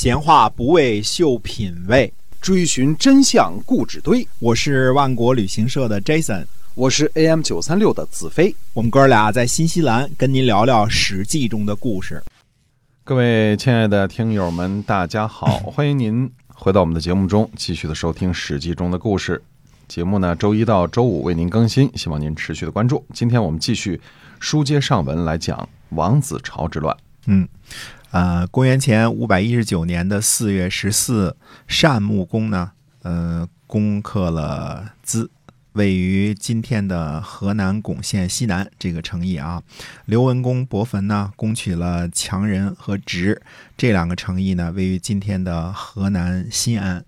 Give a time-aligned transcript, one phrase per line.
[0.00, 4.24] 闲话不为秀品味，追寻真相故纸堆。
[4.38, 8.54] 我是万国旅行社的 Jason，我是 AM 九三六的子飞。
[8.74, 12.22] 我们哥俩在新西兰跟您聊聊《史记》中的故事。
[13.02, 19.42] 各位亲爱的听友们，大家好， 欢迎您回到我们的节目中，继续的收听《史记》中的故事。
[19.88, 23.04] 节目呢，周一到周五为您更新，希望您持续的关注。
[23.12, 24.00] 今天我们继续
[24.38, 26.96] 书接上文来讲王子朝之乱。
[27.30, 27.46] 嗯，
[28.10, 31.36] 呃，公元前五百一十九年的四月十四，
[31.66, 35.28] 单穆公呢，呃，攻克了淄，
[35.74, 39.62] 位于今天的河南巩县西南这个城邑啊。
[40.06, 43.42] 刘文公伯坟呢，攻取了强人和直
[43.76, 47.04] 这两个城邑呢，位于今天的河南新安。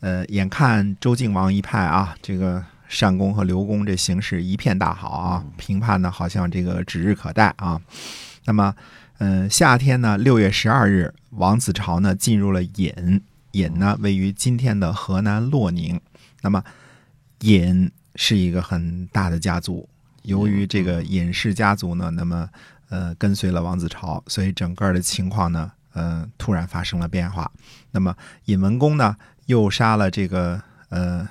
[0.00, 7.80] 呃，眼看周敬王一派啊，这个单公和刘公这形势一片大好啊，评判呢好像这个指日可待啊。
[8.44, 8.72] 那么，
[9.18, 16.00] 嗯，夏天呢，六月十二日，王子朝呢进入了尹，尹呢位于今天的河南洛宁。
[16.42, 16.62] 那么，
[17.40, 19.88] 尹是一个很大的家族，
[20.22, 22.48] 由于这个尹氏家族呢，那么
[22.90, 27.50] 呃跟随了王子朝，所以整个的情况呢，呃，突然发生了变化。
[27.90, 28.14] 那么，
[28.44, 29.16] 尹文公呢？
[29.46, 31.26] 又杀了这个呃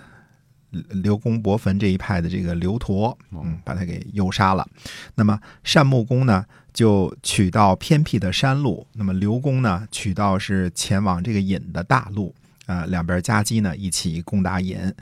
[0.89, 4.67] 刘公伯坟这一派的这个刘陀，嗯，把他给诱杀了。
[5.15, 12.33] 那么单穆公呢，就取到偏僻的山路；那么刘公呢，取到是前往这个尹的大路。
[12.65, 14.93] 啊，两边夹击呢，一起攻打尹。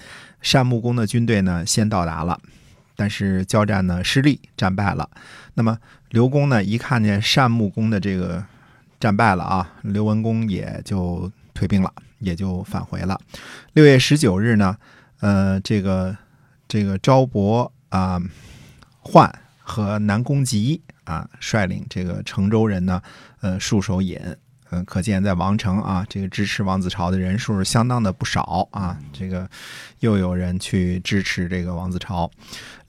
[0.42, 2.40] 单穆公的军队呢，先到达了，
[2.96, 5.10] 但是交战呢失利，战败了。
[5.54, 5.78] 那么
[6.10, 8.44] 刘公呢，一看见单穆公的这个
[9.00, 11.92] 战败了啊，刘文公也就退兵了。
[12.20, 13.20] 也就返回了。
[13.74, 14.78] 六月十九日呢，
[15.24, 16.16] 呃，这个
[16.68, 18.22] 这个昭伯啊，
[19.00, 23.02] 焕和南宫吉啊，率领这个成州人呢，
[23.40, 24.20] 呃，戍守尹。
[24.72, 29.00] 嗯，可见在王城啊，这个支持王子朝的人数是相当的不少啊。
[29.14, 29.50] 这个
[30.00, 32.30] 又有人去支持这个王子朝。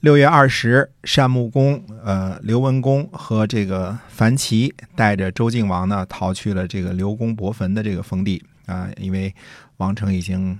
[0.01, 8.43] 六月二十，单穆公、呃，刘文公和这个樊奇带着周敬王呢，逃去了这个刘公伯坟的这个封地。
[8.65, 9.33] 啊，因为
[9.77, 10.59] 王城已经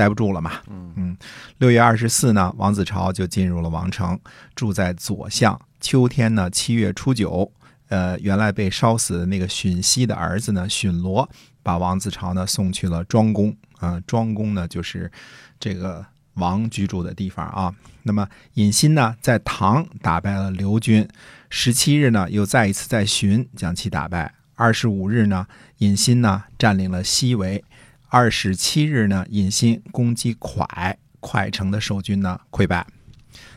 [0.00, 0.52] 待不住了嘛。
[0.68, 1.16] 嗯嗯，
[1.58, 4.18] 六月二十四呢，王子朝就进入了王城，
[4.54, 5.60] 住在左巷。
[5.78, 7.52] 秋天呢，七月初九，
[7.88, 11.28] 呃，原来被烧死的那个荀息的儿子呢，荀罗
[11.62, 13.54] 把王子朝呢送去了庄宫。
[13.78, 15.10] 啊，庄宫呢就是
[15.58, 17.74] 这个王居住的地方啊。
[18.02, 21.06] 那么尹欣呢，在唐打败了刘军。
[21.50, 24.32] 十七日呢，又再一次在荀将其打败。
[24.54, 25.46] 二十五日呢，
[25.78, 27.62] 尹欣呢占领了西围。
[28.10, 32.86] 二十七日呢，尹欣攻击蒯，蒯城的守军呢溃败。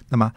[0.09, 0.31] 那么，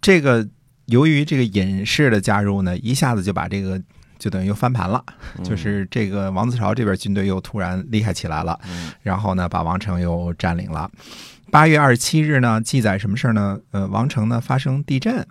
[0.00, 0.48] 这个
[0.86, 3.80] 由于这个尹氏的加入呢，一下子就把这个
[4.18, 5.04] 就等于又翻盘了，
[5.44, 8.58] 就是这个王子朝这边军队又突然厉害起来了，
[9.02, 10.90] 然后呢，把王城又占领了。
[11.52, 13.60] 八月二十七日呢，记载什么事儿呢？
[13.70, 15.26] 呃，王城呢发生地震。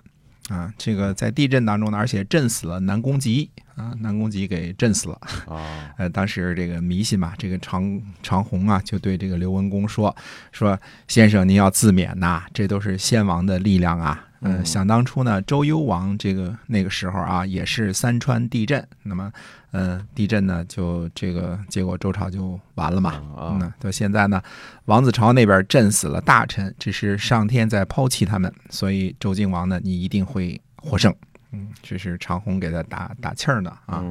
[0.50, 5.18] 啊，这个在地震当中呢，而且震死了南宫吉啊，南宫吉给震死了
[5.48, 5.94] 啊。
[5.98, 10.14] 呃，当时这个迷信嘛，这个长长虹啊，就对这个刘文公说
[10.52, 10.78] ：“说
[11.08, 19.32] 先生您要自勉呐，这都是先王的力量啊。”嗯，想当初呢，周幽王这个那个时候啊，也是三川地震，那么，
[19.72, 23.14] 嗯，地震呢，就这个结果周朝就完了嘛。
[23.36, 24.40] 啊，到现在呢，
[24.86, 31.12] 王子朝那边震死了大臣，这是上天在抛弃他们，所以周敬王呢，你一定会获胜。
[31.52, 34.04] 嗯，这是长虹给他打打气儿呢啊。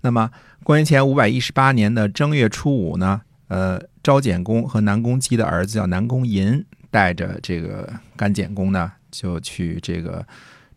[0.00, 0.30] 那么，
[0.64, 8.92] 公元前五百一十八年的正月初五呢，呃，昭简公和南宫姬的儿子叫南宫寅，带着这个甘简公呢。
[9.10, 10.26] 就去这个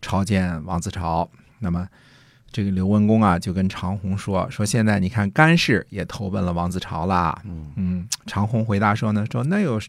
[0.02, 1.26] 朝见王子朝，
[1.58, 1.88] 那么
[2.52, 7.40] 这个刘文公啊，就跟长虹说说，现在你看甘氏也投奔了王子朝了。
[7.76, 9.80] 嗯，长虹回答说呢，说那有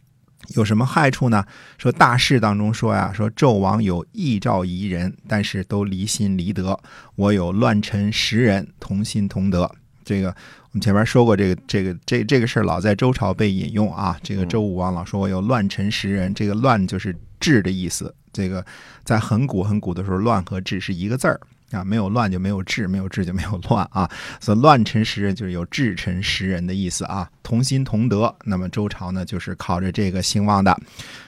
[0.56, 1.46] 有什么害处呢？
[1.78, 6.80] 说大事当中说呀，说纣王有异兆夷人，但是都离心离德；
[7.16, 9.70] 我有乱臣十人，同心同德。
[10.08, 14.18] 这个我们前面说过，这个这个这这个事儿老在周朝被引用啊。
[14.24, 18.16] 这个周武王老说我有乱臣十人，这个乱就是治的意思。
[18.32, 18.66] 这个
[19.04, 21.38] 在很古很古的时候，乱和治是一个字儿
[21.72, 24.10] 啊，没有乱就没有治，没有治就没有乱啊。
[24.40, 28.34] 所以乱臣十人就是有治臣十人的意思啊，同心同德。
[28.46, 30.80] 那么周朝呢，就是靠着这个兴旺的。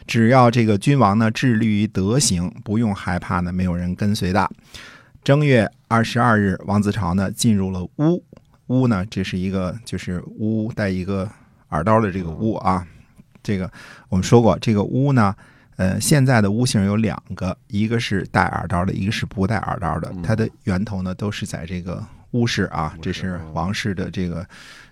[0.07, 4.49] 只要这个君王呢致力于德行，不用害怕呢，没有人跟随的。
[5.21, 8.23] 正月二十二日，王子朝呢进入了乌
[8.69, 11.29] 乌呢，这是一个就是乌带一个
[11.69, 12.87] 耳刀的这个乌啊。
[13.43, 13.71] 这个
[14.09, 15.35] 我们说过，这个乌呢。
[15.75, 20.13] 呃，现在的巫姓有两个，一个是带耳刀的，一个是不带耳刀的。
[20.21, 24.45] 它的源头呢，都是在这个乌氏啊，这是嗯王氏的这个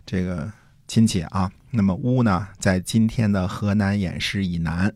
[0.05, 0.49] 这个
[0.87, 1.51] 亲戚啊。
[1.71, 4.93] 那么乌呢，在今天的河南偃师以南。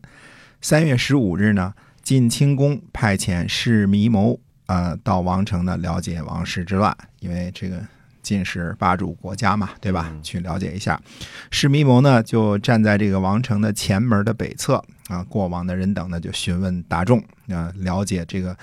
[0.62, 7.78] 三月十五日呢，晋清公派遣士弥谋呃到王城呢了解王室之乱，因为这个
[8.22, 10.08] 晋是霸主国家嘛，对吧？
[10.10, 11.00] 嗯去了解一下。
[11.50, 18.56] 士弥谋呢就站在这个王城的前门的北侧啊，过往的人等呢就询问大众啊，了解这个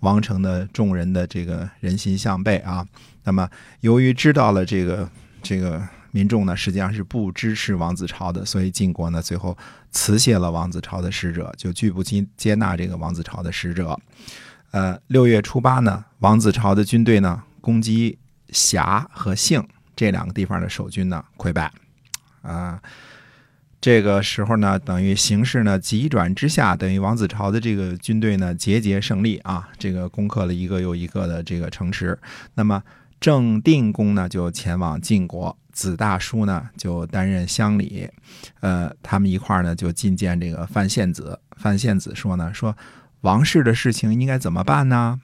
[0.00, 2.84] 王城的众人的这个人心向背啊。
[3.22, 3.48] 那么
[3.80, 5.08] 由于知道了这个
[5.42, 9.56] 这个民众呢实际上是不支持王子朝的，所以晋国呢最后
[9.90, 13.98] 辞谢了王子朝的使者，就拒不接接纳这个王子朝的使者。
[14.72, 18.18] 呃，六月初八呢，王子朝的军队呢攻击
[18.50, 21.72] 峡和杏这两个地方的守军呢溃败，
[22.42, 22.80] 啊、
[23.80, 32.18] 这个时候呢，等于形势呢急转直下，等于王子朝的这个军队呢节节胜利啊，这个攻克了一个又一个的这个城池。
[32.54, 32.82] 那么
[33.20, 38.08] 郑定公呢就前往晋国，子大叔呢就担任乡里，
[38.60, 41.38] 呃，他们一块儿呢就觐见这个范献子。
[41.56, 42.76] 范献子说呢，说
[43.20, 45.20] 王室的事情应该怎么办呢？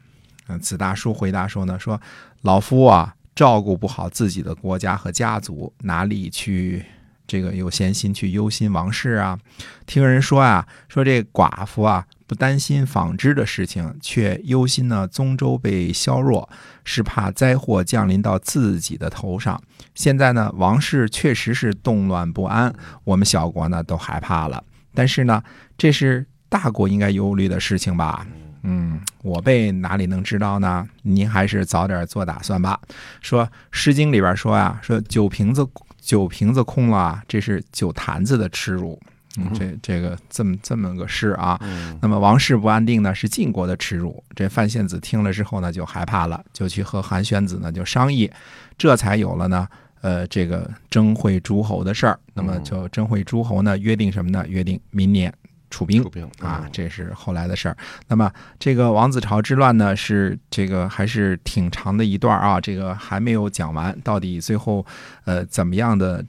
[0.47, 2.01] 嗯、子大叔回答说呢，说
[2.43, 6.85] 老夫啊照顾不好自己的国家和家族，哪里去
[7.27, 9.39] 这个有闲心去忧心王室啊？
[9.87, 16.49] 听人说啊，说这寡妇啊不担心纺织的事情，却忧心呢宗周被削弱，
[16.85, 19.61] 是怕灾祸降临到自己的头上。
[19.95, 24.63] 现在呢，王室确实是动乱不安，我们小国呢都害怕了。
[24.95, 25.43] 但是呢，
[25.79, 28.27] 这是大国应该忧虑的事情吧？
[28.63, 30.87] 嗯，我辈哪里能知道呢？
[31.03, 32.79] 您还是早点做打算吧。
[33.21, 35.67] 说《诗经》里边说呀、说酒瓶子
[36.01, 39.01] 酒瓶子空了啊，这是酒坛子的耻辱。
[39.39, 41.57] 嗯，这这个这么这么个事啊。
[41.63, 44.23] 嗯那么王室不安定呢，是晋国的耻辱。
[44.35, 48.29] 这范献子听了之后呢，就害怕了，就去和韩宣子呢就商议，
[48.77, 49.69] 这才有了呢，
[50.01, 52.19] 呃，这个征会诸侯的事儿。
[52.35, 54.45] 那么就征会诸侯呢，约定什么呢？
[54.49, 55.33] 约定明年
[55.71, 56.03] 出兵
[56.41, 57.77] 啊，嗯这是后来的事儿。
[58.09, 64.85] 那么这个王子朝之乱呢，是这个还是挺长的一段啊，这个还没有讲完，到底最后
[65.25, 66.23] 呃怎么样的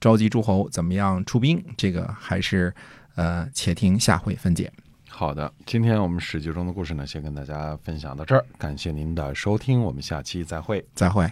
[0.00, 2.74] 召集诸侯，怎么样出兵，这个还是
[3.14, 4.70] 呃且听下回分解。
[5.08, 10.84] 好的，今天我们史记中的故事呢，先跟大家分享到这儿，感谢您的收听，我们下期再会。
[10.94, 11.28] 再会。